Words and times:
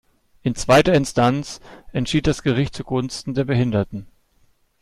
In 0.41 0.55
zweiter 0.55 0.95
Instanz 0.95 1.59
entschied 1.93 2.25
das 2.25 2.41
Gericht 2.41 2.73
zugunsten 2.73 3.35
der 3.35 3.43
Behinderten. 3.43 4.07